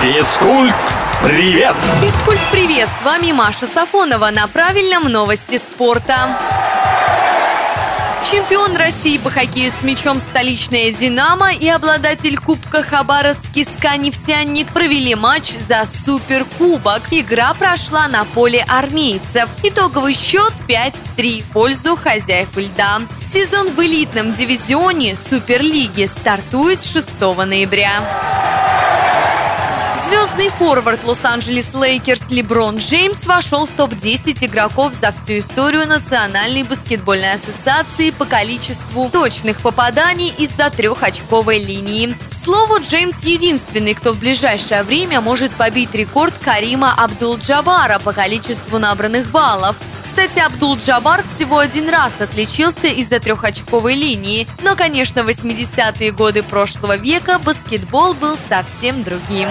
[0.00, 0.74] Физкульт,
[1.22, 1.76] привет!
[2.00, 2.88] Физкульт, привет!
[2.98, 6.38] С вами Маша Сафонова на правильном новости спорта.
[8.24, 15.50] Чемпион России по хоккею с мячом столичная «Динамо» и обладатель Кубка Хабаровский «СКА-нефтяник» провели матч
[15.58, 17.02] за Суперкубок.
[17.10, 19.50] Игра прошла на поле армейцев.
[19.62, 23.02] Итоговый счет 5-3 в пользу хозяев льда.
[23.22, 28.29] Сезон в элитном дивизионе Суперлиги стартует 6 ноября.
[30.20, 37.32] Звездный форвард Лос-Анджелес Лейкерс Леброн Джеймс вошел в топ-10 игроков за всю историю Национальной баскетбольной
[37.32, 42.14] ассоциации по количеству точных попаданий из-за трехочковой линии.
[42.30, 49.30] Слово Джеймс единственный, кто в ближайшее время может побить рекорд Карима Абдул-Джабара по количеству набранных
[49.30, 49.78] баллов.
[50.04, 56.98] Кстати, Абдул-Джабар всего один раз отличился из-за трехочковой линии, но, конечно, в 80-е годы прошлого
[56.98, 59.48] века баскетбол был совсем другим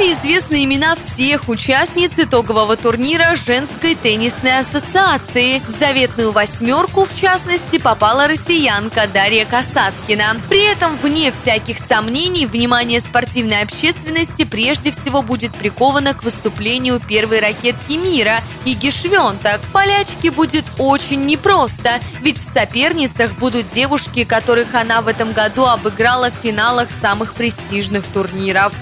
[0.00, 5.60] стали известны имена всех участниц итогового турнира женской теннисной ассоциации.
[5.66, 10.40] В заветную восьмерку, в частности, попала россиянка Дарья Касаткина.
[10.48, 17.40] При этом, вне всяких сомнений, внимание спортивной общественности прежде всего будет приковано к выступлению первой
[17.40, 19.60] ракетки мира Иги Швентак.
[19.72, 21.90] Полячке будет очень непросто,
[22.22, 28.04] ведь в соперницах будут девушки, которых она в этом году обыграла в финалах самых престижных
[28.06, 28.72] турниров.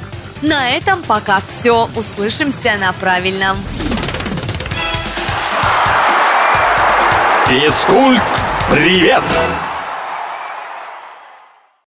[0.43, 1.89] На этом пока все.
[1.97, 3.57] Услышимся на правильном.
[7.49, 8.23] Физкульт,
[8.71, 9.23] привет!